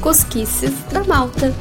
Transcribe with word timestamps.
Cosquices 0.00 0.72
da 0.92 1.02
Malta. 1.02 1.52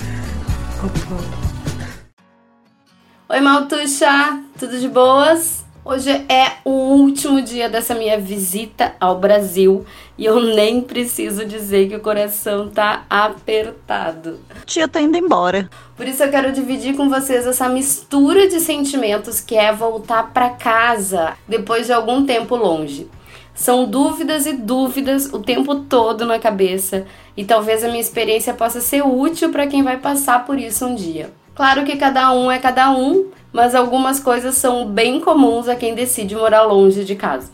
Oi, 3.27 3.41
Maltuxa! 3.41 4.39
Tudo 4.59 4.79
de 4.79 4.87
boas? 4.87 5.65
Hoje 5.83 6.11
é 6.29 6.57
o 6.63 6.69
último 6.69 7.41
dia 7.41 7.67
dessa 7.69 7.95
minha 7.95 8.19
visita 8.19 8.93
ao 8.99 9.17
Brasil 9.17 9.83
e 10.15 10.25
eu 10.25 10.39
nem 10.39 10.79
preciso 10.79 11.43
dizer 11.43 11.89
que 11.89 11.95
o 11.95 12.01
coração 12.01 12.69
tá 12.69 13.05
apertado. 13.09 14.41
Tia 14.67 14.87
tá 14.87 15.01
indo 15.01 15.17
embora. 15.17 15.67
Por 15.97 16.07
isso 16.07 16.21
eu 16.21 16.29
quero 16.29 16.51
dividir 16.51 16.95
com 16.95 17.09
vocês 17.09 17.47
essa 17.47 17.67
mistura 17.67 18.47
de 18.47 18.59
sentimentos 18.59 19.39
que 19.39 19.55
é 19.55 19.73
voltar 19.73 20.31
para 20.33 20.51
casa 20.51 21.33
depois 21.47 21.87
de 21.87 21.93
algum 21.93 22.27
tempo 22.27 22.55
longe. 22.55 23.09
São 23.53 23.85
dúvidas 23.85 24.45
e 24.45 24.53
dúvidas 24.53 25.31
o 25.31 25.39
tempo 25.39 25.75
todo 25.75 26.25
na 26.25 26.39
cabeça 26.39 27.05
e 27.37 27.45
talvez 27.45 27.83
a 27.83 27.87
minha 27.87 28.01
experiência 28.01 28.53
possa 28.53 28.81
ser 28.81 29.03
útil 29.03 29.51
para 29.51 29.67
quem 29.67 29.83
vai 29.83 29.97
passar 29.97 30.45
por 30.45 30.57
isso 30.57 30.85
um 30.85 30.95
dia. 30.95 31.31
Claro 31.53 31.83
que 31.83 31.95
cada 31.95 32.33
um 32.33 32.51
é 32.51 32.57
cada 32.57 32.89
um, 32.91 33.27
mas 33.51 33.75
algumas 33.75 34.19
coisas 34.19 34.55
são 34.55 34.87
bem 34.87 35.19
comuns 35.19 35.67
a 35.67 35.75
quem 35.75 35.93
decide 35.93 36.35
morar 36.35 36.63
longe 36.63 37.05
de 37.05 37.15
casa. 37.15 37.51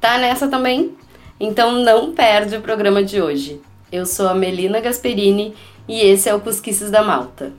Tá 0.00 0.18
nessa 0.18 0.48
também? 0.48 0.96
Então 1.38 1.72
não 1.72 2.12
perde 2.12 2.56
o 2.56 2.60
programa 2.60 3.02
de 3.02 3.22
hoje. 3.22 3.60
Eu 3.92 4.04
sou 4.04 4.28
a 4.28 4.34
Melina 4.34 4.80
Gasperini 4.80 5.54
e 5.86 6.00
esse 6.00 6.28
é 6.28 6.34
o 6.34 6.40
Cusquices 6.40 6.90
da 6.90 7.02
Malta. 7.02 7.52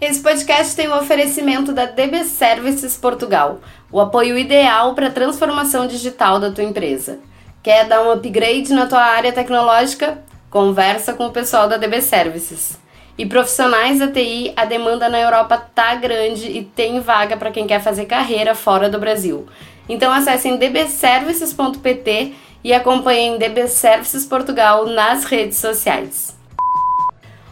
Esse 0.00 0.20
podcast 0.20 0.74
tem 0.74 0.88
um 0.88 0.98
oferecimento 0.98 1.72
da 1.72 1.86
DB 1.86 2.24
Services 2.24 2.96
Portugal, 2.96 3.60
o 3.92 4.00
apoio 4.00 4.36
ideal 4.36 4.92
para 4.92 5.06
a 5.06 5.10
transformação 5.10 5.86
digital 5.86 6.40
da 6.40 6.50
tua 6.50 6.64
empresa. 6.64 7.20
Quer 7.62 7.86
dar 7.86 8.02
um 8.02 8.10
upgrade 8.10 8.72
na 8.72 8.86
tua 8.86 9.00
área 9.00 9.32
tecnológica? 9.32 10.18
Conversa 10.50 11.14
com 11.14 11.26
o 11.26 11.30
pessoal 11.30 11.68
da 11.68 11.76
DB 11.76 12.02
Services. 12.02 12.76
E 13.16 13.24
profissionais 13.24 14.00
da 14.00 14.08
TI, 14.08 14.52
a 14.56 14.64
demanda 14.64 15.08
na 15.08 15.20
Europa 15.20 15.56
tá 15.72 15.94
grande 15.94 16.50
e 16.50 16.64
tem 16.64 16.98
vaga 17.00 17.36
para 17.36 17.52
quem 17.52 17.64
quer 17.64 17.80
fazer 17.80 18.06
carreira 18.06 18.54
fora 18.54 18.88
do 18.90 18.98
Brasil. 18.98 19.46
Então 19.88 20.12
acessem 20.12 20.56
dbservices.pt 20.56 22.34
e 22.64 22.72
acompanhem 22.72 23.38
DB 23.38 23.68
Services 23.68 24.26
Portugal 24.26 24.86
nas 24.86 25.24
redes 25.24 25.58
sociais. 25.58 26.33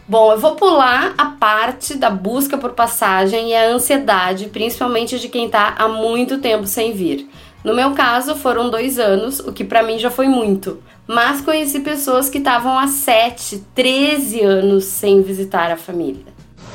Bom, 0.05 0.33
eu 0.33 0.39
vou 0.39 0.55
pular 0.55 1.13
a 1.17 1.25
parte 1.27 1.95
da 1.95 2.09
busca 2.09 2.57
por 2.57 2.71
passagem 2.71 3.51
e 3.51 3.55
a 3.55 3.69
ansiedade, 3.69 4.47
principalmente 4.47 5.17
de 5.17 5.29
quem 5.29 5.45
está 5.45 5.75
há 5.77 5.87
muito 5.87 6.39
tempo 6.39 6.67
sem 6.67 6.91
vir. 6.91 7.29
No 7.63 7.73
meu 7.73 7.91
caso, 7.91 8.35
foram 8.35 8.69
dois 8.69 8.99
anos, 8.99 9.39
o 9.39 9.53
que 9.53 9.63
para 9.63 9.81
mim 9.81 9.97
já 9.97 10.11
foi 10.11 10.27
muito. 10.27 10.83
Mas 11.07 11.39
conheci 11.39 11.79
pessoas 11.79 12.29
que 12.29 12.39
estavam 12.39 12.77
há 12.77 12.85
7, 12.85 13.63
13 13.73 14.41
anos 14.41 14.83
sem 14.83 15.21
visitar 15.21 15.71
a 15.71 15.77
família. 15.77 16.25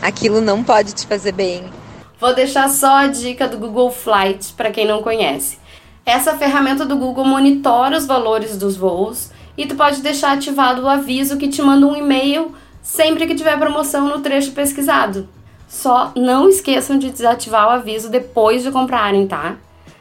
Aquilo 0.01 0.41
não 0.41 0.65
pode 0.65 0.95
te 0.95 1.07
fazer 1.07 1.33
bem. 1.33 1.65
Vou 2.19 2.35
deixar 2.35 2.71
só 2.71 2.97
a 2.97 3.07
dica 3.09 3.47
do 3.47 3.59
Google 3.59 3.91
Flight 3.91 4.55
para 4.55 4.71
quem 4.71 4.87
não 4.87 5.03
conhece. 5.03 5.59
Essa 6.07 6.35
ferramenta 6.39 6.87
do 6.87 6.97
Google 6.97 7.27
monitora 7.27 7.99
os 7.99 8.07
valores 8.07 8.57
dos 8.57 8.75
voos 8.75 9.31
e 9.55 9.67
tu 9.67 9.75
pode 9.75 10.01
deixar 10.01 10.33
ativado 10.33 10.83
o 10.83 10.89
aviso 10.89 11.37
que 11.37 11.49
te 11.49 11.61
manda 11.61 11.87
um 11.87 11.95
e-mail 11.95 12.55
sempre 12.89 13.27
que 13.27 13.35
tiver 13.35 13.59
promoção 13.59 14.09
no 14.09 14.21
trecho 14.21 14.53
pesquisado. 14.53 15.29
Só 15.69 16.11
não 16.17 16.49
esqueçam 16.49 16.99
de 16.99 17.11
desativar 17.11 17.69
o 17.69 17.71
aviso 17.71 18.09
depois 18.09 18.63
de 18.63 18.71
comprarem, 18.71 19.27
tá? 19.27 19.57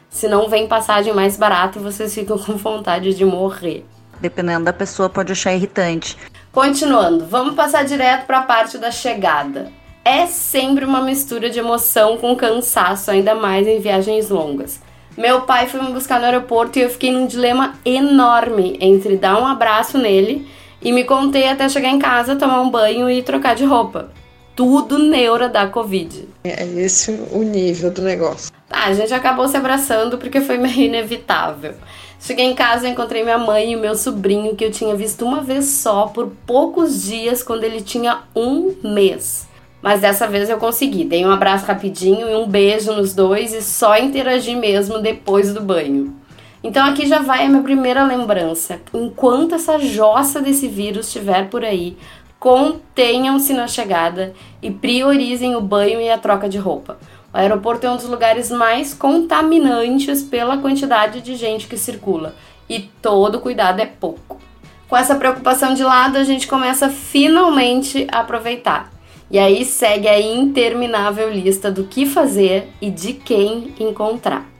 Senão 0.08 0.48
vem 0.48 0.66
passagem 0.66 1.12
mais 1.12 1.36
barata 1.36 1.78
e 1.78 1.82
vocês 1.82 2.14
ficam 2.14 2.38
com 2.38 2.56
vontade 2.56 3.12
de 3.12 3.26
morrer. 3.26 3.84
Dependendo 4.18 4.64
da 4.64 4.72
pessoa, 4.72 5.10
pode 5.10 5.30
achar 5.30 5.52
irritante. 5.52 6.16
Continuando, 6.50 7.26
vamos 7.26 7.54
passar 7.54 7.84
direto 7.84 8.24
para 8.24 8.38
a 8.38 8.42
parte 8.42 8.78
da 8.78 8.90
chegada. 8.90 9.70
É 10.02 10.24
sempre 10.24 10.86
uma 10.86 11.02
mistura 11.02 11.50
de 11.50 11.58
emoção 11.58 12.16
com 12.16 12.34
cansaço, 12.34 13.10
ainda 13.10 13.34
mais 13.34 13.66
em 13.66 13.80
viagens 13.80 14.30
longas. 14.30 14.80
Meu 15.14 15.42
pai 15.42 15.68
foi 15.68 15.82
me 15.82 15.92
buscar 15.92 16.18
no 16.18 16.24
aeroporto 16.24 16.78
e 16.78 16.82
eu 16.82 16.88
fiquei 16.88 17.12
num 17.12 17.26
dilema 17.26 17.74
enorme 17.84 18.78
entre 18.80 19.16
dar 19.16 19.38
um 19.38 19.46
abraço 19.46 19.98
nele 19.98 20.48
e 20.80 20.92
me 20.92 21.04
contei 21.04 21.48
até 21.48 21.68
chegar 21.68 21.90
em 21.90 21.98
casa, 21.98 22.36
tomar 22.36 22.60
um 22.60 22.70
banho 22.70 23.10
e 23.10 23.22
trocar 23.22 23.54
de 23.54 23.64
roupa. 23.64 24.10
Tudo 24.54 24.98
neura 24.98 25.48
da 25.48 25.68
Covid. 25.68 26.28
É 26.42 26.64
esse 26.64 27.12
o 27.32 27.42
nível 27.42 27.90
do 27.90 28.02
negócio. 28.02 28.52
Tá, 28.68 28.86
a 28.86 28.92
gente 28.92 29.14
acabou 29.14 29.46
se 29.48 29.56
abraçando 29.56 30.18
porque 30.18 30.40
foi 30.40 30.58
meio 30.58 30.80
inevitável. 30.82 31.74
Cheguei 32.20 32.46
em 32.46 32.54
casa, 32.54 32.88
encontrei 32.88 33.22
minha 33.22 33.38
mãe 33.38 33.72
e 33.72 33.76
meu 33.76 33.94
sobrinho, 33.94 34.56
que 34.56 34.64
eu 34.64 34.70
tinha 34.72 34.94
visto 34.96 35.24
uma 35.24 35.40
vez 35.40 35.66
só 35.66 36.06
por 36.06 36.32
poucos 36.44 37.04
dias, 37.04 37.42
quando 37.42 37.62
ele 37.62 37.80
tinha 37.80 38.22
um 38.34 38.74
mês. 38.82 39.46
Mas 39.80 40.00
dessa 40.00 40.26
vez 40.26 40.50
eu 40.50 40.58
consegui. 40.58 41.04
Dei 41.04 41.24
um 41.24 41.30
abraço 41.30 41.64
rapidinho 41.64 42.28
e 42.28 42.34
um 42.34 42.48
beijo 42.48 42.92
nos 42.92 43.14
dois 43.14 43.52
e 43.52 43.62
só 43.62 43.96
interagi 43.96 44.56
mesmo 44.56 44.98
depois 44.98 45.54
do 45.54 45.60
banho. 45.60 46.16
Então 46.62 46.84
aqui 46.84 47.06
já 47.06 47.20
vai 47.20 47.44
a 47.44 47.48
minha 47.48 47.62
primeira 47.62 48.04
lembrança. 48.04 48.80
Enquanto 48.92 49.54
essa 49.54 49.78
jossa 49.78 50.40
desse 50.40 50.66
vírus 50.66 51.06
estiver 51.06 51.48
por 51.48 51.64
aí, 51.64 51.96
contenham-se 52.38 53.52
na 53.52 53.66
chegada 53.66 54.32
e 54.62 54.70
priorizem 54.70 55.54
o 55.54 55.60
banho 55.60 56.00
e 56.00 56.10
a 56.10 56.18
troca 56.18 56.48
de 56.48 56.58
roupa. 56.58 56.98
O 57.32 57.36
aeroporto 57.36 57.86
é 57.86 57.90
um 57.90 57.96
dos 57.96 58.08
lugares 58.08 58.50
mais 58.50 58.94
contaminantes 58.94 60.22
pela 60.22 60.58
quantidade 60.58 61.20
de 61.20 61.36
gente 61.36 61.66
que 61.66 61.76
circula 61.76 62.34
e 62.68 62.80
todo 63.02 63.40
cuidado 63.40 63.80
é 63.80 63.86
pouco. 63.86 64.40
Com 64.88 64.96
essa 64.96 65.14
preocupação 65.14 65.74
de 65.74 65.84
lado, 65.84 66.16
a 66.16 66.24
gente 66.24 66.46
começa 66.46 66.88
finalmente 66.88 68.06
a 68.10 68.20
aproveitar. 68.20 68.90
E 69.30 69.38
aí 69.38 69.64
segue 69.64 70.08
a 70.08 70.18
interminável 70.18 71.30
lista 71.30 71.70
do 71.70 71.84
que 71.84 72.06
fazer 72.06 72.72
e 72.80 72.90
de 72.90 73.12
quem 73.12 73.74
encontrar. 73.78 74.57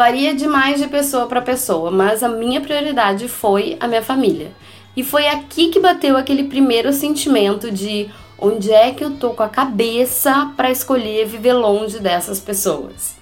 Varia 0.00 0.34
demais 0.34 0.80
de 0.80 0.88
pessoa 0.88 1.26
para 1.26 1.42
pessoa, 1.42 1.90
mas 1.90 2.22
a 2.22 2.28
minha 2.30 2.58
prioridade 2.58 3.28
foi 3.28 3.76
a 3.78 3.86
minha 3.86 4.00
família. 4.00 4.50
E 4.96 5.04
foi 5.04 5.28
aqui 5.28 5.68
que 5.68 5.78
bateu 5.78 6.16
aquele 6.16 6.44
primeiro 6.44 6.90
sentimento 6.90 7.70
de 7.70 8.08
onde 8.38 8.72
é 8.72 8.92
que 8.92 9.04
eu 9.04 9.10
tô 9.18 9.34
com 9.34 9.42
a 9.42 9.48
cabeça 9.50 10.52
para 10.56 10.70
escolher 10.70 11.26
viver 11.26 11.52
longe 11.52 11.98
dessas 11.98 12.40
pessoas. 12.40 13.14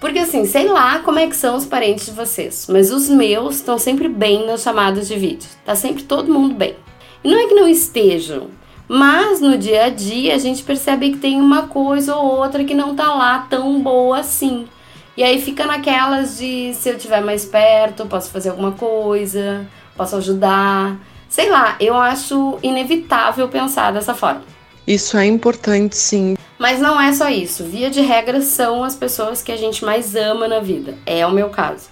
Porque 0.00 0.20
assim, 0.20 0.44
sei 0.44 0.68
lá 0.68 1.00
como 1.00 1.18
é 1.18 1.26
que 1.26 1.34
são 1.34 1.56
os 1.56 1.66
parentes 1.66 2.06
de 2.06 2.12
vocês, 2.12 2.68
mas 2.70 2.92
os 2.92 3.08
meus 3.08 3.56
estão 3.56 3.76
sempre 3.76 4.08
bem 4.08 4.46
nas 4.46 4.62
chamadas 4.62 5.08
de 5.08 5.16
vídeo. 5.16 5.48
Tá 5.64 5.74
sempre 5.74 6.04
todo 6.04 6.32
mundo 6.32 6.54
bem. 6.54 6.76
E 7.24 7.28
não 7.28 7.40
é 7.40 7.48
que 7.48 7.54
não 7.54 7.66
estejam, 7.66 8.50
mas 8.86 9.40
no 9.40 9.58
dia 9.58 9.86
a 9.86 9.88
dia 9.88 10.36
a 10.36 10.38
gente 10.38 10.62
percebe 10.62 11.10
que 11.10 11.18
tem 11.18 11.40
uma 11.40 11.62
coisa 11.66 12.14
ou 12.14 12.38
outra 12.38 12.62
que 12.62 12.72
não 12.72 12.94
tá 12.94 13.12
lá 13.14 13.48
tão 13.50 13.82
boa 13.82 14.20
assim. 14.20 14.68
E 15.20 15.22
aí 15.22 15.38
fica 15.38 15.66
naquelas 15.66 16.38
de 16.38 16.72
se 16.72 16.88
eu 16.88 16.96
estiver 16.96 17.20
mais 17.20 17.44
perto, 17.44 18.06
posso 18.06 18.30
fazer 18.30 18.48
alguma 18.48 18.72
coisa, 18.72 19.68
posso 19.94 20.16
ajudar. 20.16 20.98
Sei 21.28 21.50
lá, 21.50 21.76
eu 21.78 21.94
acho 21.94 22.58
inevitável 22.62 23.46
pensar 23.46 23.92
dessa 23.92 24.14
forma. 24.14 24.40
Isso 24.86 25.18
é 25.18 25.26
importante, 25.26 25.94
sim. 25.94 26.38
Mas 26.58 26.80
não 26.80 26.98
é 26.98 27.12
só 27.12 27.28
isso. 27.28 27.64
Via 27.64 27.90
de 27.90 28.00
regra, 28.00 28.40
são 28.40 28.82
as 28.82 28.96
pessoas 28.96 29.42
que 29.42 29.52
a 29.52 29.58
gente 29.58 29.84
mais 29.84 30.16
ama 30.16 30.48
na 30.48 30.60
vida. 30.60 30.96
É 31.04 31.26
o 31.26 31.32
meu 31.32 31.50
caso. 31.50 31.90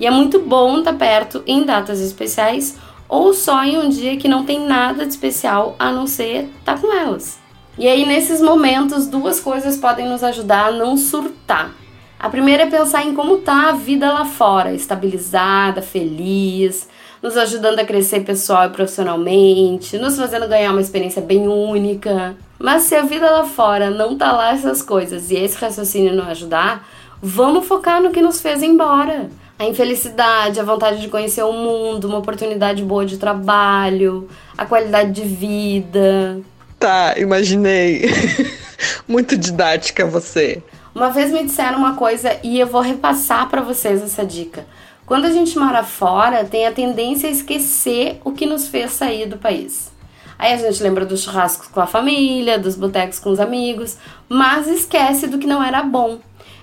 E 0.00 0.04
é 0.04 0.10
muito 0.10 0.40
bom 0.40 0.80
estar 0.80 0.94
perto 0.94 1.44
em 1.46 1.62
datas 1.62 2.00
especiais 2.00 2.76
ou 3.08 3.32
só 3.32 3.62
em 3.62 3.78
um 3.78 3.88
dia 3.88 4.16
que 4.16 4.26
não 4.26 4.44
tem 4.44 4.58
nada 4.66 5.06
de 5.06 5.12
especial 5.12 5.76
a 5.78 5.92
não 5.92 6.08
ser 6.08 6.50
estar 6.58 6.80
com 6.80 6.92
elas. 6.92 7.38
E 7.78 7.86
aí, 7.86 8.04
nesses 8.04 8.40
momentos, 8.40 9.06
duas 9.06 9.38
coisas 9.38 9.76
podem 9.76 10.08
nos 10.08 10.24
ajudar 10.24 10.66
a 10.66 10.72
não 10.72 10.96
surtar. 10.96 11.83
A 12.24 12.30
primeira 12.30 12.62
é 12.62 12.66
pensar 12.66 13.04
em 13.04 13.12
como 13.12 13.36
tá 13.36 13.68
a 13.68 13.72
vida 13.72 14.10
lá 14.10 14.24
fora, 14.24 14.72
estabilizada, 14.72 15.82
feliz, 15.82 16.88
nos 17.22 17.36
ajudando 17.36 17.80
a 17.80 17.84
crescer 17.84 18.20
pessoal 18.20 18.64
e 18.64 18.70
profissionalmente, 18.70 19.98
nos 19.98 20.16
fazendo 20.16 20.48
ganhar 20.48 20.70
uma 20.70 20.80
experiência 20.80 21.20
bem 21.20 21.46
única. 21.46 22.34
Mas 22.58 22.84
se 22.84 22.94
a 22.94 23.02
vida 23.02 23.30
lá 23.30 23.44
fora 23.44 23.90
não 23.90 24.16
tá 24.16 24.32
lá 24.32 24.54
essas 24.54 24.80
coisas 24.80 25.30
e 25.30 25.34
esse 25.34 25.58
raciocínio 25.58 26.14
não 26.14 26.24
ajudar, 26.24 26.88
vamos 27.20 27.66
focar 27.66 28.00
no 28.00 28.10
que 28.10 28.22
nos 28.22 28.40
fez 28.40 28.62
ir 28.62 28.68
embora. 28.68 29.28
A 29.58 29.66
infelicidade, 29.66 30.58
a 30.58 30.64
vontade 30.64 31.02
de 31.02 31.08
conhecer 31.08 31.42
o 31.42 31.52
mundo, 31.52 32.08
uma 32.08 32.20
oportunidade 32.20 32.82
boa 32.82 33.04
de 33.04 33.18
trabalho, 33.18 34.30
a 34.56 34.64
qualidade 34.64 35.12
de 35.12 35.28
vida. 35.28 36.40
Tá, 36.78 37.18
imaginei. 37.18 38.10
Muito 39.06 39.36
didática 39.36 40.06
você. 40.06 40.62
Uma 40.94 41.10
vez 41.10 41.32
me 41.32 41.42
disseram 41.42 41.78
uma 41.78 41.96
coisa 41.96 42.38
e 42.40 42.60
eu 42.60 42.68
vou 42.68 42.80
repassar 42.80 43.48
para 43.48 43.60
vocês 43.60 44.00
essa 44.00 44.24
dica. 44.24 44.64
Quando 45.04 45.24
a 45.24 45.30
gente 45.32 45.58
mora 45.58 45.82
fora, 45.82 46.44
tem 46.44 46.68
a 46.68 46.72
tendência 46.72 47.28
a 47.28 47.32
esquecer 47.32 48.20
o 48.24 48.30
que 48.30 48.46
nos 48.46 48.68
fez 48.68 48.92
sair 48.92 49.26
do 49.26 49.36
país. 49.36 49.92
Aí 50.38 50.52
a 50.52 50.56
gente 50.56 50.80
lembra 50.80 51.04
dos 51.04 51.22
churrascos 51.22 51.66
com 51.66 51.80
a 51.80 51.86
família, 51.86 52.60
dos 52.60 52.76
botecos 52.76 53.18
com 53.18 53.30
os 53.30 53.40
amigos, 53.40 53.98
mas 54.28 54.68
esquece 54.68 55.26
do 55.26 55.36
que 55.36 55.48
não 55.48 55.60
era 55.60 55.82
bom. 55.82 56.20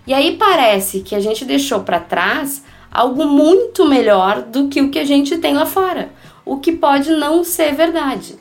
E 0.08 0.14
aí 0.14 0.38
parece 0.38 1.02
que 1.02 1.14
a 1.14 1.20
gente 1.20 1.44
deixou 1.44 1.82
para 1.82 2.00
trás 2.00 2.64
algo 2.90 3.26
muito 3.26 3.86
melhor 3.86 4.44
do 4.44 4.70
que 4.70 4.82
o 4.82 4.90
que 4.90 5.00
a 5.00 5.06
gente 5.06 5.40
tem 5.40 5.56
lá 5.56 5.66
fora, 5.66 6.10
o 6.46 6.58
que 6.58 6.72
pode 6.72 7.12
não 7.12 7.44
ser 7.44 7.74
verdade. 7.74 8.38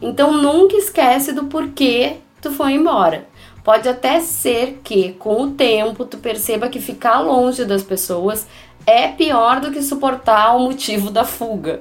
Então 0.00 0.32
nunca 0.32 0.74
esquece 0.74 1.34
do 1.34 1.44
porquê 1.44 2.16
tu 2.40 2.50
foi 2.50 2.72
embora. 2.72 3.26
Pode 3.64 3.88
até 3.88 4.20
ser 4.20 4.80
que 4.84 5.14
com 5.14 5.42
o 5.42 5.50
tempo 5.52 6.04
tu 6.04 6.18
perceba 6.18 6.68
que 6.68 6.78
ficar 6.78 7.20
longe 7.20 7.64
das 7.64 7.82
pessoas 7.82 8.46
é 8.86 9.08
pior 9.08 9.58
do 9.60 9.72
que 9.72 9.82
suportar 9.82 10.54
o 10.54 10.60
motivo 10.60 11.10
da 11.10 11.24
fuga. 11.24 11.80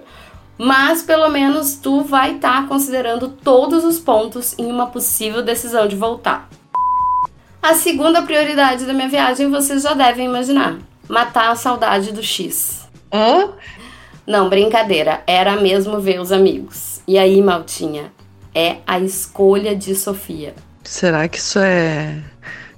Mas 0.57 1.03
pelo 1.03 1.27
menos 1.29 1.75
tu 1.75 2.01
vai 2.01 2.35
estar 2.35 2.61
tá 2.61 2.67
considerando 2.69 3.27
todos 3.27 3.83
os 3.83 3.99
pontos 3.99 4.57
em 4.57 4.71
uma 4.71 4.87
possível 4.87 5.43
decisão 5.43 5.85
de 5.85 5.95
voltar. 5.97 6.49
A 7.61 7.73
segunda 7.73 8.21
prioridade 8.21 8.85
da 8.85 8.93
minha 8.93 9.09
viagem 9.09 9.51
vocês 9.51 9.83
já 9.83 9.93
devem 9.93 10.25
imaginar: 10.25 10.77
matar 11.09 11.51
a 11.51 11.55
saudade 11.55 12.13
do 12.13 12.23
X. 12.23 12.87
Hã? 13.11 13.49
Não, 14.25 14.47
brincadeira, 14.47 15.21
era 15.27 15.57
mesmo 15.57 15.99
ver 15.99 16.21
os 16.21 16.31
amigos. 16.31 17.01
E 17.05 17.17
aí, 17.17 17.41
Maltinha, 17.41 18.13
é 18.55 18.77
a 18.87 18.99
escolha 18.99 19.75
de 19.75 19.93
Sofia. 19.95 20.55
Será 20.93 21.27
que 21.27 21.39
isso 21.39 21.57
é 21.57 22.21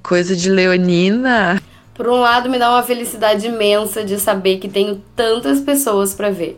coisa 0.02 0.38
de 0.38 0.50
Leonina? 0.50 1.62
Por 1.94 2.08
um 2.08 2.16
lado, 2.16 2.50
me 2.50 2.58
dá 2.58 2.72
uma 2.72 2.82
felicidade 2.82 3.46
imensa 3.46 4.06
de 4.06 4.18
saber 4.18 4.58
que 4.58 4.70
tenho 4.70 5.04
tantas 5.14 5.60
pessoas 5.60 6.14
para 6.14 6.32
ver. 6.32 6.58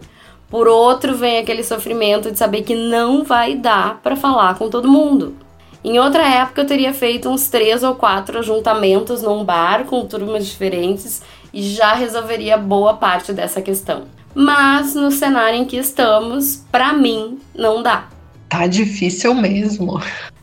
Por 0.51 0.67
outro, 0.67 1.15
vem 1.15 1.39
aquele 1.39 1.63
sofrimento 1.63 2.31
de 2.31 2.37
saber 2.37 2.61
que 2.61 2.75
não 2.75 3.23
vai 3.23 3.55
dar 3.55 3.99
para 4.03 4.15
falar 4.15 4.53
com 4.53 4.69
todo 4.69 4.87
mundo. 4.87 5.35
Em 5.83 5.97
outra 5.97 6.29
época, 6.29 6.61
eu 6.61 6.67
teria 6.67 6.93
feito 6.93 7.27
uns 7.27 7.47
três 7.47 7.81
ou 7.81 7.95
quatro 7.95 8.37
ajuntamentos 8.37 9.23
num 9.23 9.43
bar 9.43 9.85
com 9.85 10.05
turmas 10.05 10.45
diferentes 10.45 11.23
e 11.51 11.63
já 11.63 11.95
resolveria 11.95 12.55
boa 12.55 12.93
parte 12.93 13.33
dessa 13.33 13.63
questão. 13.63 14.03
Mas 14.35 14.93
no 14.93 15.09
cenário 15.09 15.57
em 15.57 15.65
que 15.65 15.77
estamos, 15.77 16.63
para 16.71 16.93
mim, 16.93 17.39
não 17.55 17.81
dá. 17.81 18.09
Tá 18.47 18.67
difícil 18.67 19.33
mesmo. 19.33 19.99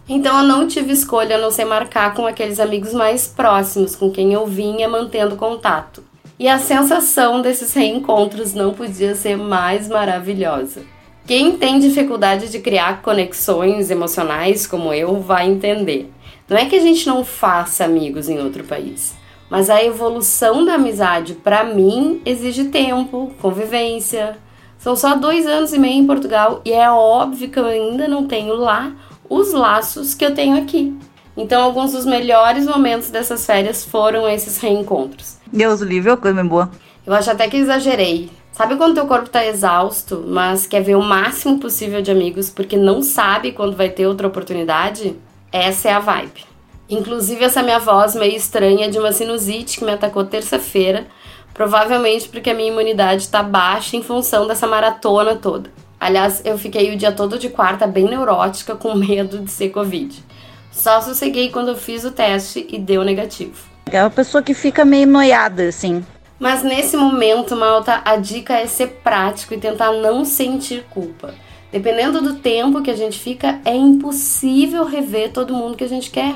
Então 0.09 0.39
eu 0.39 0.45
não 0.45 0.69
tive 0.69 0.93
escolha 0.93 1.37
a 1.37 1.41
não 1.41 1.51
ser 1.51 1.65
marcar 1.65 2.13
com 2.15 2.27
aqueles 2.27 2.61
amigos 2.61 2.93
mais 2.93 3.27
próximos 3.27 3.97
com 3.97 4.11
quem 4.11 4.33
eu 4.33 4.47
vinha 4.47 4.89
mantendo 4.89 5.37
contato. 5.37 6.05
E 6.39 6.47
a 6.47 6.59
sensação 6.59 7.41
desses 7.41 7.73
reencontros 7.73 8.53
não 8.53 8.75
podia 8.75 9.15
ser 9.15 9.37
mais 9.37 9.89
maravilhosa. 9.89 10.83
Quem 11.27 11.57
tem 11.57 11.79
dificuldade 11.79 12.51
de 12.51 12.59
criar 12.59 13.01
conexões 13.01 13.91
emocionais 13.91 14.67
como 14.67 14.93
eu 14.93 15.21
vai 15.21 15.49
entender. 15.49 16.13
Não 16.47 16.59
é 16.59 16.67
que 16.67 16.77
a 16.77 16.81
gente 16.81 17.07
não 17.07 17.25
faça 17.25 17.85
amigos 17.85 18.29
em 18.29 18.39
outro 18.39 18.63
país, 18.65 19.15
mas 19.49 19.71
a 19.71 19.83
evolução 19.83 20.67
da 20.67 20.75
amizade 20.75 21.33
para 21.33 21.65
mim 21.65 22.21
exige 22.27 22.65
tempo, 22.65 23.33
convivência. 23.41 24.37
São 24.77 24.95
só 24.95 25.17
dois 25.17 25.47
anos 25.47 25.73
e 25.73 25.79
meio 25.79 25.95
em 25.95 26.07
Portugal 26.07 26.61
e 26.63 26.73
é 26.73 26.91
óbvio 26.91 27.49
que 27.49 27.59
eu 27.59 27.65
ainda 27.65 28.07
não 28.07 28.27
tenho 28.27 28.55
lá 28.55 28.93
os 29.35 29.53
laços 29.53 30.15
que 30.15 30.25
eu 30.25 30.35
tenho 30.35 30.57
aqui. 30.57 30.97
Então, 31.37 31.63
alguns 31.63 31.93
dos 31.93 32.07
melhores 32.07 32.67
momentos 32.67 33.11
dessas 33.11 33.45
férias 33.45 33.85
foram 33.85 34.29
esses 34.29 34.59
reencontros. 34.59 35.39
Deus 35.53 35.81
livre, 35.81 36.11
é 36.11 36.17
coisa 36.17 36.45
boa. 36.45 36.71
Eu 37.07 37.13
acho 37.13 37.31
até 37.31 37.49
que 37.49 37.57
exagerei. 37.57 38.31
Sabe 38.53 38.77
quando 38.77 38.95
teu 38.95 39.07
corpo 39.07 39.29
tá 39.29 39.45
exausto, 39.45 40.25
mas 40.29 40.65
quer 40.65 40.81
ver 40.81 40.95
o 40.95 41.03
máximo 41.03 41.59
possível 41.59 42.01
de 42.01 42.11
amigos 42.11 42.49
porque 42.49 42.77
não 42.77 43.03
sabe 43.03 43.51
quando 43.51 43.77
vai 43.77 43.89
ter 43.89 44.07
outra 44.07 44.29
oportunidade? 44.29 45.17
Essa 45.51 45.89
é 45.89 45.93
a 45.93 45.99
vibe. 45.99 46.45
Inclusive, 46.89 47.45
essa 47.45 47.65
minha 47.65 47.81
voz 47.81 48.15
meio 48.15 48.37
estranha 48.37 48.89
de 48.89 48.99
uma 48.99 49.11
sinusite 49.11 49.79
que 49.79 49.85
me 49.85 49.91
atacou 49.91 50.25
terça-feira, 50.25 51.07
provavelmente 51.53 52.29
porque 52.29 52.51
a 52.51 52.55
minha 52.55 52.69
imunidade 52.69 53.23
está 53.23 53.43
baixa 53.43 53.97
em 53.97 54.03
função 54.03 54.47
dessa 54.47 54.69
maratona 54.69 55.35
toda. 55.35 55.71
Aliás, 55.99 56.43
eu 56.45 56.59
fiquei 56.59 56.95
o 56.95 56.97
dia 56.97 57.13
todo 57.13 57.39
de 57.39 57.49
quarta 57.49 57.87
bem 57.87 58.05
neurótica, 58.05 58.75
com 58.75 58.95
medo 58.95 59.39
de 59.39 59.51
ser 59.51 59.71
Covid. 59.71 60.23
Só 60.71 61.01
sosseguei 61.01 61.51
quando 61.51 61.69
eu 61.69 61.77
fiz 61.77 62.05
o 62.05 62.11
teste 62.11 62.67
e 62.69 62.79
deu 62.79 63.05
negativo. 63.05 63.55
É 63.91 64.03
uma 64.03 64.11
pessoa 64.11 64.43
que 64.43 64.55
fica 64.55 64.85
meio 64.85 65.07
noiada, 65.07 65.69
assim. 65.69 66.05
Mas 66.39 66.63
nesse 66.63 66.97
momento, 66.97 67.57
Malta, 67.57 68.03
a 68.05 68.17
dica 68.17 68.55
é 68.55 68.67
ser 68.67 69.01
prático 69.05 69.55
e 69.55 69.59
tentar 69.59 69.93
não 69.93 70.25
sentir 70.25 70.85
culpa. 70.91 71.33
Dependendo 71.71 72.21
do 72.21 72.35
tempo 72.35 72.83
que 72.83 72.91
a 72.91 72.97
gente 72.97 73.19
fica, 73.19 73.61
é 73.65 73.75
impossível 73.75 74.85
rever 74.85 75.33
todo 75.33 75.55
mundo 75.55 75.77
que 75.77 75.85
a 75.85 75.89
gente 75.89 76.11
quer. 76.11 76.35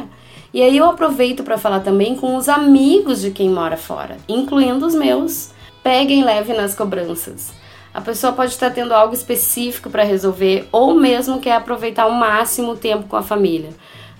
E 0.52 0.62
aí 0.62 0.76
eu 0.76 0.86
aproveito 0.86 1.42
para 1.42 1.58
falar 1.58 1.80
também 1.80 2.16
com 2.16 2.36
os 2.36 2.48
amigos 2.48 3.20
de 3.20 3.30
quem 3.30 3.50
mora 3.50 3.76
fora, 3.76 4.16
incluindo 4.28 4.86
os 4.86 4.94
meus. 4.94 5.50
Peguem 5.82 6.24
leve 6.24 6.54
nas 6.54 6.74
cobranças. 6.74 7.52
A 7.98 8.00
pessoa 8.00 8.32
pode 8.32 8.52
estar 8.52 8.70
tendo 8.70 8.94
algo 8.94 9.12
específico 9.12 9.90
para 9.90 10.04
resolver 10.04 10.68
ou 10.70 10.94
mesmo 10.94 11.40
quer 11.40 11.56
aproveitar 11.56 12.04
ao 12.04 12.12
máximo 12.12 12.70
o 12.70 12.76
tempo 12.76 13.08
com 13.08 13.16
a 13.16 13.24
família. 13.24 13.70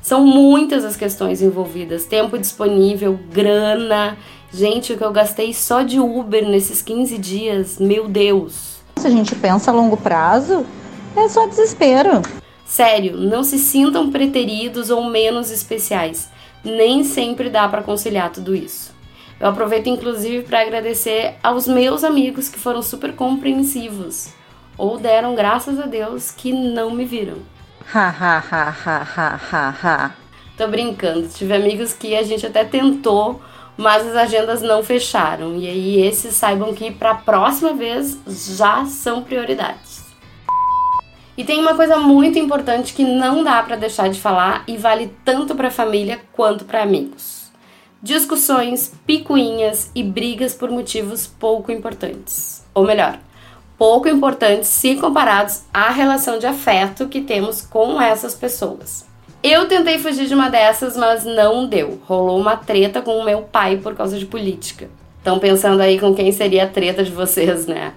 São 0.03 0.27
muitas 0.27 0.85
as 0.85 0.97
questões 0.97 1.41
envolvidas: 1.41 2.05
tempo 2.05 2.37
disponível, 2.37 3.17
grana. 3.33 4.19
Gente, 4.53 4.93
o 4.93 4.99
que 4.99 5.05
eu 5.05 5.13
gastei 5.13 5.55
só 5.55 5.83
de 5.83 6.01
Uber 6.01 6.45
nesses 6.49 6.83
15 6.83 7.19
dias, 7.19 7.79
meu 7.79 8.09
Deus. 8.09 8.79
Se 8.97 9.07
a 9.07 9.11
gente 9.11 9.37
pensa 9.37 9.71
a 9.71 9.75
longo 9.75 9.97
prazo, 9.97 10.67
é 11.17 11.29
só 11.29 11.47
desespero. 11.47 12.21
Sério, 12.67 13.17
não 13.17 13.45
se 13.45 13.61
sintam 13.61 14.11
preteridos 14.11 14.91
ou 14.91 15.05
menos 15.05 15.53
especiais. 15.53 16.29
Nem 16.65 17.05
sempre 17.05 17.49
dá 17.49 17.69
para 17.69 17.85
conciliar 17.85 18.33
tudo 18.33 18.57
isso. 18.57 18.88
Eu 19.41 19.49
aproveito 19.49 19.87
inclusive 19.87 20.43
para 20.45 20.63
agradecer 20.63 21.37
aos 21.43 21.69
meus 21.69 22.03
amigos 22.03 22.49
que 22.49 22.59
foram 22.59 22.83
super 22.83 23.15
compreensivos 23.15 24.31
ou 24.77 24.99
deram 24.99 25.35
graças 25.37 25.79
a 25.79 25.87
Deus 25.87 26.33
que 26.33 26.53
não 26.53 26.91
me 26.91 27.05
viram. 27.05 27.37
Ha 27.95 28.09
ha 28.09 28.39
ha 28.39 28.77
ha 28.85 29.07
ha 29.17 29.41
ha 29.53 29.75
ha. 29.83 30.11
Tô 30.57 30.67
brincando, 30.67 31.29
tive 31.29 31.55
amigos 31.55 31.93
que 31.93 32.17
a 32.17 32.23
gente 32.25 32.45
até 32.45 32.65
tentou, 32.65 33.41
mas 33.77 34.05
as 34.09 34.17
agendas 34.17 34.61
não 34.61 34.83
fecharam. 34.83 35.55
E 35.55 35.69
aí 35.69 36.01
esses 36.01 36.35
saibam 36.35 36.75
que 36.75 36.91
para 36.91 37.13
a 37.13 37.15
próxima 37.15 37.73
vez 37.73 38.19
já 38.57 38.85
são 38.87 39.23
prioridades. 39.23 40.05
E 41.37 41.45
tem 41.45 41.61
uma 41.61 41.77
coisa 41.77 41.97
muito 41.97 42.41
importante 42.41 42.93
que 42.93 43.05
não 43.05 43.45
dá 43.45 43.63
para 43.63 43.77
deixar 43.77 44.11
de 44.11 44.21
falar 44.21 44.65
e 44.67 44.77
vale 44.77 45.15
tanto 45.25 45.55
para 45.55 45.71
família 45.71 46.21
quanto 46.33 46.65
para 46.65 46.83
amigos 46.83 47.38
discussões, 48.03 48.93
picuinhas 49.07 49.91
e 49.95 50.03
brigas 50.03 50.55
por 50.55 50.71
motivos 50.71 51.27
pouco 51.27 51.73
importantes. 51.73 52.65
Ou 52.75 52.85
melhor, 52.85 53.19
pouco 53.77 54.09
importantes 54.09 54.69
se 54.69 54.95
comparados 54.97 55.63
à 55.73 55.91
relação 55.91 56.39
de 56.39 56.47
afeto 56.47 57.09
que 57.09 57.21
temos 57.21 57.63
com 57.63 58.01
essas 58.01 58.35
pessoas. 58.35 59.07
Eu 59.43 59.69
tentei 59.69 59.99
fugir 59.99 60.27
de 60.27 60.35
uma 60.35 60.49
dessas, 60.49 60.97
mas 60.97 61.25
não 61.25 61.67
deu. 61.67 62.01
Rolou 62.07 62.41
uma 62.41 62.57
treta 62.57 63.01
com 63.01 63.17
o 63.19 63.25
meu 63.25 63.43
pai 63.43 63.77
por 63.77 63.95
causa 63.95 64.19
de 64.19 64.27
política. 64.27 64.89
Estão 65.19 65.39
pensando 65.39 65.81
aí 65.81 65.99
com 65.99 66.15
quem 66.15 66.33
seria 66.33 66.65
a 66.65 66.69
treta 66.69 67.05
de 67.05 67.11
vocês, 67.11 67.67
né? 67.67 67.93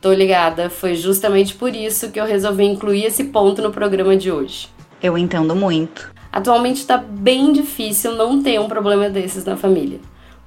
Tô 0.00 0.12
ligada, 0.12 0.68
foi 0.68 0.94
justamente 0.94 1.54
por 1.54 1.74
isso 1.74 2.10
que 2.10 2.20
eu 2.20 2.26
resolvi 2.26 2.64
incluir 2.64 3.04
esse 3.04 3.24
ponto 3.24 3.62
no 3.62 3.70
programa 3.70 4.14
de 4.14 4.30
hoje. 4.30 4.68
Eu 5.04 5.18
entendo 5.18 5.54
muito. 5.54 6.10
Atualmente 6.32 6.78
está 6.78 6.96
bem 6.96 7.52
difícil 7.52 8.14
não 8.14 8.42
ter 8.42 8.58
um 8.58 8.68
problema 8.68 9.10
desses 9.10 9.44
na 9.44 9.54
família. 9.54 10.00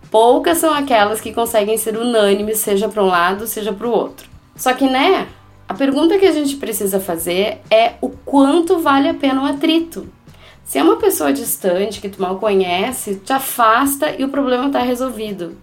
Poucas 0.09 0.57
são 0.57 0.73
aquelas 0.73 1.21
que 1.21 1.31
conseguem 1.31 1.77
ser 1.77 1.95
unânimes, 1.95 2.57
seja 2.57 2.89
para 2.89 3.03
um 3.03 3.05
lado, 3.05 3.45
seja 3.45 3.71
para 3.71 3.85
o 3.85 3.91
outro. 3.91 4.27
Só 4.55 4.73
que, 4.73 4.89
né? 4.89 5.27
A 5.69 5.75
pergunta 5.75 6.17
que 6.17 6.25
a 6.25 6.31
gente 6.31 6.55
precisa 6.55 6.99
fazer 6.99 7.59
é 7.69 7.93
o 8.01 8.09
quanto 8.09 8.79
vale 8.79 9.07
a 9.07 9.13
pena 9.13 9.43
o 9.43 9.45
atrito. 9.45 10.09
Se 10.65 10.79
é 10.79 10.83
uma 10.83 10.95
pessoa 10.95 11.31
distante 11.31 12.01
que 12.01 12.09
tu 12.09 12.19
mal 12.19 12.37
conhece, 12.37 13.21
te 13.23 13.31
afasta 13.31 14.09
e 14.19 14.23
o 14.23 14.29
problema 14.29 14.65
está 14.65 14.79
resolvido. 14.79 15.55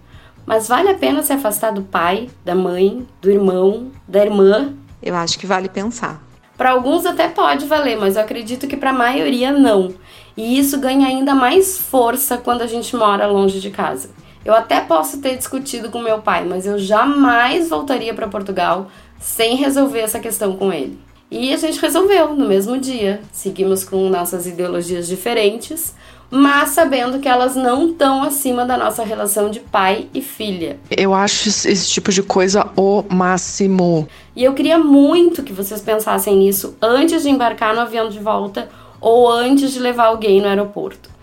Mas 0.45 0.69
vale 0.69 0.87
a 0.87 0.95
pena 0.95 1.21
se 1.21 1.33
afastar 1.33 1.73
do 1.73 1.81
pai, 1.81 2.29
da 2.45 2.55
mãe, 2.55 3.05
do 3.21 3.29
irmão, 3.29 3.91
da 4.07 4.23
irmã? 4.23 4.73
Eu 5.03 5.15
acho 5.15 5.37
que 5.37 5.45
vale 5.45 5.67
pensar. 5.67 6.24
Para 6.57 6.71
alguns 6.71 7.05
até 7.05 7.27
pode 7.27 7.65
valer, 7.65 7.97
mas 7.97 8.15
eu 8.15 8.21
acredito 8.21 8.67
que 8.67 8.77
para 8.77 8.91
a 8.91 8.93
maioria 8.93 9.51
não. 9.51 9.93
E 10.37 10.57
isso 10.57 10.79
ganha 10.79 11.07
ainda 11.07 11.35
mais 11.35 11.77
força 11.77 12.37
quando 12.37 12.61
a 12.61 12.67
gente 12.67 12.95
mora 12.95 13.27
longe 13.27 13.59
de 13.59 13.69
casa. 13.69 14.09
Eu 14.43 14.53
até 14.53 14.79
posso 14.79 15.19
ter 15.19 15.35
discutido 15.37 15.89
com 15.89 15.99
meu 15.99 16.19
pai, 16.19 16.45
mas 16.45 16.65
eu 16.65 16.77
jamais 16.77 17.67
voltaria 17.67 18.13
para 18.13 18.27
Portugal 18.27 18.87
sem 19.19 19.55
resolver 19.55 19.99
essa 19.99 20.19
questão 20.19 20.55
com 20.55 20.71
ele. 20.71 20.99
E 21.31 21.53
a 21.53 21.57
gente 21.57 21.79
resolveu 21.79 22.35
no 22.35 22.47
mesmo 22.47 22.77
dia. 22.77 23.21
Seguimos 23.31 23.83
com 23.83 24.07
nossas 24.09 24.45
ideologias 24.45 25.07
diferentes, 25.07 25.95
mas 26.29 26.69
sabendo 26.69 27.19
que 27.19 27.27
elas 27.27 27.55
não 27.55 27.89
estão 27.89 28.23
acima 28.23 28.65
da 28.65 28.77
nossa 28.77 29.03
relação 29.03 29.49
de 29.49 29.59
pai 29.59 30.07
e 30.13 30.21
filha. 30.21 30.79
Eu 30.89 31.13
acho 31.13 31.49
esse 31.49 31.89
tipo 31.89 32.11
de 32.11 32.23
coisa 32.23 32.67
o 32.75 33.03
máximo. 33.09 34.07
E 34.35 34.43
eu 34.43 34.53
queria 34.53 34.77
muito 34.77 35.43
que 35.43 35.53
vocês 35.53 35.81
pensassem 35.81 36.35
nisso 36.35 36.75
antes 36.81 37.23
de 37.23 37.29
embarcar 37.29 37.73
no 37.73 37.81
avião 37.81 38.09
de 38.09 38.19
volta 38.19 38.69
ou 38.99 39.29
antes 39.29 39.71
de 39.71 39.79
levar 39.79 40.05
alguém 40.05 40.41
no 40.41 40.47
aeroporto. 40.47 41.15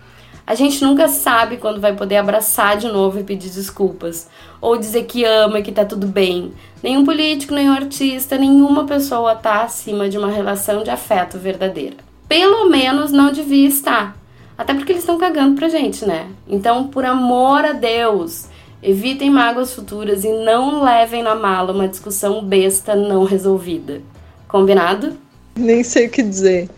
A 0.45 0.55
gente 0.55 0.83
nunca 0.83 1.07
sabe 1.07 1.55
quando 1.55 1.79
vai 1.79 1.95
poder 1.95 2.17
abraçar 2.17 2.75
de 2.75 2.87
novo 2.87 3.17
e 3.17 3.23
pedir 3.23 3.49
desculpas, 3.49 4.27
ou 4.59 4.77
dizer 4.77 5.03
que 5.05 5.23
ama 5.23 5.59
e 5.59 5.63
que 5.63 5.71
tá 5.71 5.85
tudo 5.85 6.05
bem. 6.05 6.51
Nenhum 6.81 7.05
político, 7.05 7.53
nenhum 7.53 7.71
artista, 7.71 8.37
nenhuma 8.37 8.83
pessoa 8.85 9.35
tá 9.35 9.63
acima 9.63 10.09
de 10.09 10.17
uma 10.17 10.29
relação 10.29 10.83
de 10.83 10.89
afeto 10.89 11.37
verdadeira. 11.37 11.95
Pelo 12.27 12.69
menos 12.69 13.11
não 13.11 13.31
devia 13.31 13.67
estar. 13.67 14.17
Até 14.57 14.73
porque 14.73 14.91
eles 14.91 15.03
estão 15.03 15.17
cagando 15.17 15.55
pra 15.55 15.69
gente, 15.69 16.05
né? 16.05 16.27
Então, 16.47 16.87
por 16.87 17.05
amor 17.05 17.65
a 17.65 17.73
Deus, 17.73 18.47
evitem 18.81 19.29
mágoas 19.29 19.73
futuras 19.73 20.23
e 20.23 20.29
não 20.29 20.83
levem 20.83 21.23
na 21.23 21.35
mala 21.35 21.71
uma 21.71 21.87
discussão 21.87 22.43
besta 22.43 22.95
não 22.95 23.23
resolvida. 23.23 24.01
Combinado? 24.47 25.17
Nem 25.55 25.83
sei 25.83 26.07
o 26.07 26.09
que 26.09 26.21
dizer. 26.21 26.69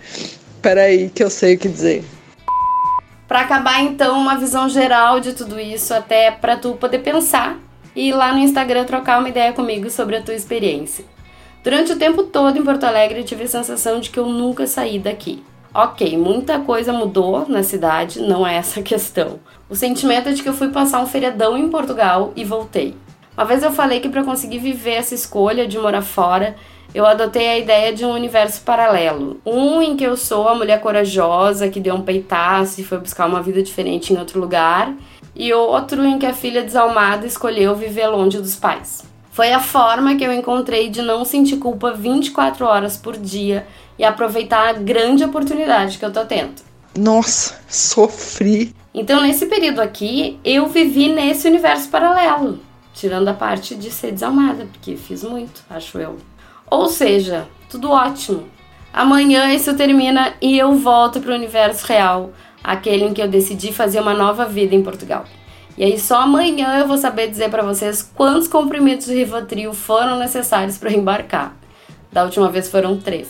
Peraí, 0.62 1.10
que 1.10 1.24
eu 1.24 1.30
sei 1.30 1.56
o 1.56 1.60
que 1.60 1.68
dizer. 1.68 2.04
Para 3.28 3.42
acabar 3.42 3.82
então 3.82 4.20
uma 4.20 4.38
visão 4.38 4.70
geral 4.70 5.20
de 5.20 5.34
tudo 5.34 5.60
isso, 5.60 5.94
até 5.94 6.32
para 6.32 6.58
tu 6.58 6.74
poder 6.74 7.00
pensar 7.00 7.60
e 7.96 8.10
ir 8.10 8.14
lá 8.14 8.32
no 8.32 8.40
Instagram 8.40 8.86
trocar 8.86 9.20
uma 9.20 9.30
ideia 9.30 9.52
comigo 9.52 9.90
sobre 9.90 10.18
a 10.18 10.22
tua 10.22 10.36
experiência. 10.36 11.04
Durante 11.64 11.94
o 11.94 11.98
tempo 11.98 12.24
todo 12.24 12.60
em 12.60 12.64
Porto 12.64 12.84
Alegre 12.84 13.20
eu 13.20 13.26
tive 13.26 13.44
a 13.44 13.48
sensação 13.48 14.00
de 14.00 14.12
que 14.12 14.20
eu 14.20 14.28
nunca 14.28 14.68
saí 14.68 15.00
daqui. 15.00 15.44
Ok, 15.78 16.18
muita 16.18 16.60
coisa 16.60 16.94
mudou 16.94 17.50
na 17.50 17.62
cidade, 17.62 18.22
não 18.22 18.48
é 18.48 18.56
essa 18.56 18.80
a 18.80 18.84
questão. 18.84 19.42
O 19.70 19.76
sentimento 19.76 20.30
é 20.30 20.32
de 20.32 20.42
que 20.42 20.48
eu 20.48 20.54
fui 20.54 20.70
passar 20.70 21.02
um 21.02 21.06
feriadão 21.06 21.58
em 21.58 21.68
Portugal 21.68 22.32
e 22.34 22.46
voltei. 22.46 22.96
Uma 23.36 23.44
vez 23.44 23.62
eu 23.62 23.74
falei 23.74 24.00
que 24.00 24.08
para 24.08 24.24
conseguir 24.24 24.60
viver 24.60 24.92
essa 24.92 25.14
escolha 25.14 25.68
de 25.68 25.78
morar 25.78 26.02
fora, 26.02 26.56
eu 26.94 27.06
adotei 27.06 27.50
a 27.50 27.58
ideia 27.58 27.94
de 27.94 28.06
um 28.06 28.12
universo 28.12 28.62
paralelo. 28.62 29.42
Um 29.46 29.82
em 29.82 29.98
que 29.98 30.06
eu 30.06 30.16
sou 30.16 30.48
a 30.48 30.56
mulher 30.56 30.80
corajosa 30.80 31.68
que 31.68 31.82
deu 31.82 31.96
um 31.96 32.04
peitaço 32.04 32.80
e 32.80 32.84
foi 32.86 33.00
buscar 33.00 33.28
uma 33.28 33.44
vida 33.44 33.62
diferente 33.62 34.14
em 34.14 34.18
outro 34.18 34.40
lugar, 34.40 34.94
e 35.36 35.52
outro 35.54 36.06
em 36.06 36.18
que 36.18 36.26
a 36.26 36.34
filha 36.34 36.64
desalmada 36.64 37.28
escolheu 37.28 37.76
viver 37.76 38.08
longe 38.08 38.38
dos 38.38 38.56
pais. 38.56 39.04
Foi 39.36 39.52
a 39.52 39.60
forma 39.60 40.16
que 40.16 40.24
eu 40.24 40.32
encontrei 40.32 40.90
de 40.90 41.02
não 41.02 41.26
sentir 41.26 41.58
culpa 41.58 41.92
24 41.92 42.66
horas 42.66 42.96
por 42.96 43.18
dia 43.18 43.68
e 44.00 44.04
aproveitar 44.06 44.70
a 44.70 44.72
grande 44.72 45.26
oportunidade 45.26 45.98
que 45.98 46.06
eu 46.06 46.14
tô 46.14 46.24
tendo. 46.24 46.54
Nossa, 46.98 47.60
sofri. 47.68 48.74
Então, 48.94 49.22
nesse 49.22 49.48
período 49.48 49.82
aqui, 49.82 50.40
eu 50.42 50.68
vivi 50.68 51.10
nesse 51.10 51.50
universo 51.50 51.90
paralelo, 51.90 52.62
tirando 52.94 53.28
a 53.28 53.34
parte 53.34 53.76
de 53.76 53.92
ser 53.92 54.14
desalmada, 54.14 54.70
porque 54.72 54.96
fiz 54.96 55.22
muito, 55.22 55.66
acho 55.70 56.00
eu. 56.00 56.16
Ou 56.72 56.88
seja, 56.88 57.46
tudo 57.70 57.92
ótimo. 57.92 58.48
Amanhã 58.94 59.54
isso 59.54 59.76
termina 59.76 60.34
e 60.42 60.58
eu 60.58 60.76
volto 60.76 61.20
para 61.20 61.34
o 61.34 61.36
universo 61.36 61.86
real, 61.86 62.32
aquele 62.64 63.04
em 63.04 63.14
que 63.14 63.22
eu 63.22 63.28
decidi 63.28 63.74
fazer 63.74 64.00
uma 64.00 64.14
nova 64.14 64.46
vida 64.46 64.74
em 64.74 64.82
Portugal. 64.82 65.26
E 65.78 65.84
aí 65.84 66.00
só 66.00 66.22
amanhã 66.22 66.80
eu 66.80 66.88
vou 66.88 66.98
saber 66.98 67.30
dizer 67.30 67.50
para 67.50 67.64
vocês 67.64 68.02
quantos 68.02 68.48
comprimidos 68.48 69.08
de 69.08 69.16
Rivotril 69.16 69.74
foram 69.74 70.18
necessários 70.18 70.78
para 70.78 70.92
embarcar. 70.92 71.54
Da 72.12 72.24
última 72.24 72.50
vez 72.50 72.70
foram 72.70 72.98
três. 72.98 73.28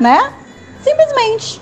Né? 0.00 0.32
Simplesmente. 0.82 1.60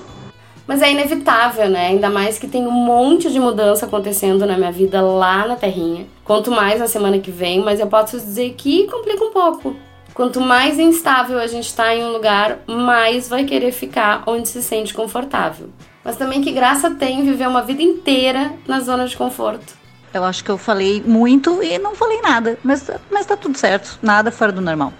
Mas 0.64 0.82
é 0.82 0.92
inevitável, 0.92 1.68
né? 1.68 1.88
Ainda 1.88 2.08
mais 2.08 2.38
que 2.38 2.46
tem 2.46 2.64
um 2.64 2.70
monte 2.70 3.28
de 3.32 3.40
mudança 3.40 3.86
acontecendo 3.86 4.46
na 4.46 4.56
minha 4.56 4.70
vida 4.70 5.00
lá 5.00 5.44
na 5.48 5.56
Terrinha. 5.56 6.06
Quanto 6.24 6.52
mais 6.52 6.78
na 6.78 6.86
semana 6.86 7.18
que 7.18 7.32
vem, 7.32 7.60
mas 7.60 7.80
eu 7.80 7.88
posso 7.88 8.16
dizer 8.16 8.54
que 8.56 8.86
complica 8.86 9.24
um 9.24 9.32
pouco. 9.32 9.74
Quanto 10.14 10.40
mais 10.40 10.78
instável 10.78 11.40
a 11.40 11.48
gente 11.48 11.66
está 11.66 11.92
em 11.92 12.04
um 12.04 12.12
lugar, 12.12 12.60
mais 12.68 13.28
vai 13.28 13.44
querer 13.44 13.72
ficar 13.72 14.22
onde 14.26 14.48
se 14.48 14.62
sente 14.62 14.94
confortável. 14.94 15.70
Mas 16.04 16.16
também 16.16 16.40
que 16.40 16.52
graça 16.52 16.92
tem 16.92 17.24
viver 17.24 17.48
uma 17.48 17.62
vida 17.62 17.82
inteira 17.82 18.52
na 18.68 18.78
zona 18.78 19.06
de 19.06 19.16
conforto. 19.16 19.79
Eu 20.12 20.24
acho 20.24 20.42
que 20.42 20.50
eu 20.50 20.58
falei 20.58 21.02
muito 21.04 21.62
e 21.62 21.78
não 21.78 21.94
falei 21.94 22.20
nada, 22.20 22.58
mas, 22.64 22.90
mas 23.10 23.26
tá 23.26 23.36
tudo 23.36 23.56
certo, 23.56 23.98
nada 24.02 24.32
fora 24.32 24.50
do 24.50 24.60
normal. 24.60 24.92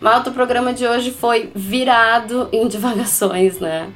Malta, 0.00 0.30
o 0.30 0.32
programa 0.32 0.72
de 0.72 0.86
hoje 0.86 1.10
foi 1.10 1.50
virado 1.54 2.48
em 2.52 2.68
divagações, 2.68 3.58
né? 3.58 3.90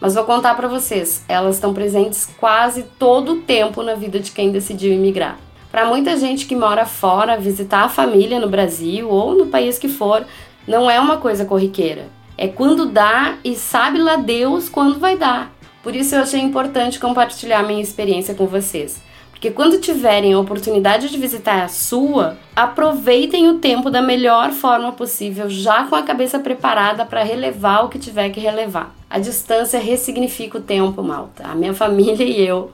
Mas 0.00 0.14
vou 0.14 0.24
contar 0.24 0.54
para 0.54 0.68
vocês, 0.68 1.24
elas 1.28 1.56
estão 1.56 1.74
presentes 1.74 2.28
quase 2.38 2.84
todo 2.98 3.32
o 3.32 3.40
tempo 3.42 3.82
na 3.82 3.94
vida 3.94 4.18
de 4.20 4.30
quem 4.32 4.50
decidiu 4.50 4.92
imigrar. 4.92 5.38
Para 5.70 5.86
muita 5.86 6.16
gente 6.16 6.46
que 6.46 6.54
mora 6.54 6.86
fora, 6.86 7.36
visitar 7.36 7.84
a 7.84 7.88
família 7.88 8.38
no 8.38 8.48
Brasil 8.48 9.08
ou 9.08 9.34
no 9.34 9.46
país 9.46 9.76
que 9.76 9.88
for 9.88 10.24
não 10.66 10.90
é 10.90 11.00
uma 11.00 11.16
coisa 11.16 11.44
corriqueira. 11.44 12.06
É 12.38 12.48
quando 12.48 12.86
dá 12.86 13.36
e 13.44 13.54
sabe 13.56 13.98
lá 13.98 14.16
Deus 14.16 14.68
quando 14.68 14.98
vai 14.98 15.16
dar. 15.16 15.52
Por 15.82 15.94
isso 15.94 16.14
eu 16.14 16.22
achei 16.22 16.40
importante 16.40 17.00
compartilhar 17.00 17.62
minha 17.62 17.82
experiência 17.82 18.34
com 18.34 18.46
vocês. 18.46 19.02
Porque 19.44 19.54
quando 19.54 19.78
tiverem 19.78 20.32
a 20.32 20.38
oportunidade 20.38 21.10
de 21.10 21.18
visitar 21.18 21.62
a 21.62 21.68
sua, 21.68 22.38
aproveitem 22.56 23.46
o 23.50 23.58
tempo 23.58 23.90
da 23.90 24.00
melhor 24.00 24.52
forma 24.52 24.90
possível, 24.92 25.50
já 25.50 25.84
com 25.84 25.94
a 25.94 26.02
cabeça 26.02 26.38
preparada 26.38 27.04
para 27.04 27.22
relevar 27.22 27.84
o 27.84 27.90
que 27.90 27.98
tiver 27.98 28.30
que 28.30 28.40
relevar. 28.40 28.94
A 29.10 29.18
distância 29.18 29.78
ressignifica 29.78 30.56
o 30.56 30.62
tempo, 30.62 31.02
malta. 31.02 31.46
A 31.46 31.54
minha 31.54 31.74
família 31.74 32.24
e 32.24 32.40
eu 32.40 32.72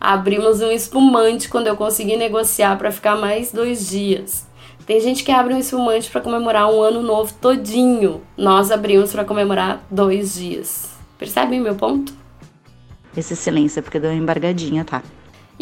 Abrimos 0.00 0.60
um 0.60 0.70
espumante 0.70 1.48
quando 1.48 1.66
eu 1.66 1.76
consegui 1.76 2.16
negociar 2.16 2.78
para 2.78 2.92
ficar 2.92 3.16
mais 3.16 3.50
dois 3.50 3.90
dias. 3.90 4.46
Tem 4.86 5.00
gente 5.00 5.24
que 5.24 5.32
abre 5.32 5.54
um 5.54 5.58
espumante 5.58 6.08
para 6.08 6.20
comemorar 6.20 6.72
um 6.72 6.80
ano 6.80 7.02
novo 7.02 7.34
todinho. 7.40 8.22
Nós 8.36 8.70
abrimos 8.70 9.10
para 9.10 9.24
comemorar 9.24 9.84
dois 9.90 10.36
dias. 10.36 10.88
Percebem 11.18 11.60
meu 11.60 11.74
ponto? 11.74 12.14
Esse 13.16 13.34
silêncio 13.34 13.80
é 13.80 13.82
porque 13.82 13.98
deu 13.98 14.12
uma 14.12 14.16
embargadinha, 14.16 14.84
tá? 14.84 15.02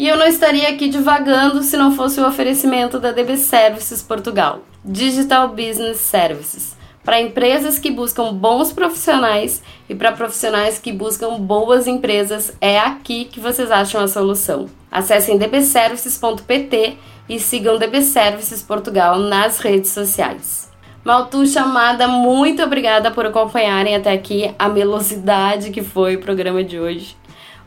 E 0.01 0.07
eu 0.07 0.17
não 0.17 0.25
estaria 0.25 0.67
aqui 0.67 0.89
divagando 0.89 1.61
se 1.61 1.77
não 1.77 1.95
fosse 1.95 2.19
o 2.19 2.27
oferecimento 2.27 2.97
da 2.99 3.11
DB 3.11 3.37
Services 3.37 4.01
Portugal, 4.01 4.63
Digital 4.83 5.49
Business 5.49 5.99
Services 5.99 6.75
para 7.03 7.21
empresas 7.21 7.77
que 7.77 7.91
buscam 7.91 8.33
bons 8.33 8.73
profissionais 8.73 9.61
e 9.87 9.93
para 9.93 10.11
profissionais 10.11 10.79
que 10.79 10.91
buscam 10.91 11.37
boas 11.39 11.85
empresas, 11.85 12.55
é 12.59 12.79
aqui 12.79 13.25
que 13.25 13.39
vocês 13.39 13.69
acham 13.69 14.01
a 14.01 14.07
solução. 14.07 14.67
Acessem 14.91 15.37
dbservices.pt 15.37 16.97
e 17.29 17.39
sigam 17.39 17.77
DB 17.77 18.01
Services 18.01 18.63
Portugal 18.63 19.19
nas 19.19 19.59
redes 19.59 19.91
sociais. 19.91 20.71
Maltu 21.03 21.45
chamada, 21.45 22.07
muito 22.07 22.63
obrigada 22.63 23.11
por 23.11 23.27
acompanharem 23.27 23.95
até 23.95 24.11
aqui 24.11 24.53
a 24.57 24.67
melosidade 24.67 25.69
que 25.69 25.83
foi 25.83 26.15
o 26.15 26.21
programa 26.21 26.63
de 26.63 26.79
hoje. 26.79 27.20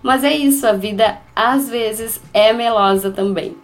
Mas 0.04 0.22
é 0.22 0.36
isso, 0.36 0.66
a 0.66 0.72
vida 0.74 1.16
às 1.34 1.70
vezes 1.70 2.20
é 2.34 2.52
melosa 2.52 3.10
também. 3.10 3.56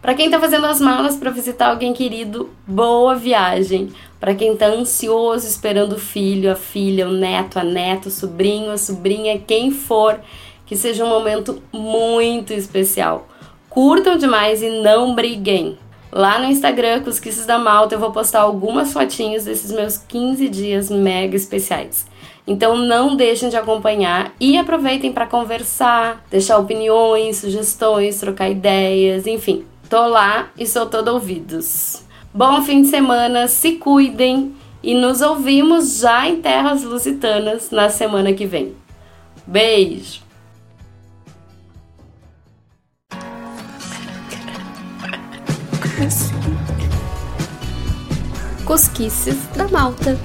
Para 0.00 0.14
quem 0.14 0.26
está 0.26 0.38
fazendo 0.38 0.66
as 0.66 0.80
malas 0.80 1.16
para 1.16 1.32
visitar 1.32 1.70
alguém 1.70 1.92
querido, 1.92 2.50
boa 2.64 3.16
viagem. 3.16 3.88
Para 4.20 4.32
quem 4.32 4.52
está 4.52 4.68
ansioso 4.68 5.44
esperando 5.44 5.94
o 5.94 5.98
filho, 5.98 6.52
a 6.52 6.54
filha, 6.54 7.08
o 7.08 7.12
neto, 7.12 7.58
a 7.58 7.64
neta, 7.64 8.06
o 8.06 8.12
sobrinho, 8.12 8.70
a 8.70 8.78
sobrinha, 8.78 9.40
quem 9.44 9.72
for, 9.72 10.20
que 10.64 10.76
seja 10.76 11.04
um 11.04 11.08
momento 11.08 11.60
muito 11.72 12.52
especial. 12.52 13.26
Curtam 13.68 14.16
demais 14.16 14.62
e 14.62 14.70
não 14.80 15.16
briguem. 15.16 15.76
Lá 16.12 16.38
no 16.38 16.44
Instagram, 16.44 17.02
Cusquices 17.02 17.44
da 17.44 17.58
Malta, 17.58 17.96
eu 17.96 17.98
vou 17.98 18.12
postar 18.12 18.42
algumas 18.42 18.92
fotinhas 18.92 19.46
desses 19.46 19.72
meus 19.72 19.96
15 19.96 20.48
dias 20.48 20.90
mega 20.90 21.34
especiais. 21.34 22.06
Então 22.48 22.78
não 22.78 23.14
deixem 23.14 23.50
de 23.50 23.58
acompanhar 23.58 24.32
e 24.40 24.56
aproveitem 24.56 25.12
para 25.12 25.26
conversar, 25.26 26.24
deixar 26.30 26.56
opiniões, 26.56 27.36
sugestões, 27.36 28.18
trocar 28.18 28.48
ideias, 28.48 29.26
enfim. 29.26 29.66
Tô 29.90 30.06
lá 30.06 30.48
e 30.56 30.66
sou 30.66 30.86
todo 30.86 31.08
ouvidos. 31.08 32.02
Bom 32.32 32.62
fim 32.62 32.80
de 32.80 32.88
semana, 32.88 33.48
se 33.48 33.72
cuidem 33.72 34.54
e 34.82 34.94
nos 34.94 35.20
ouvimos 35.20 35.98
já 35.98 36.26
em 36.26 36.40
terras 36.40 36.82
lusitanas 36.84 37.70
na 37.70 37.90
semana 37.90 38.32
que 38.32 38.46
vem. 38.46 38.74
Beijo! 39.46 40.22
Cosquices 48.64 49.36
da 49.54 49.68
Malta. 49.68 50.18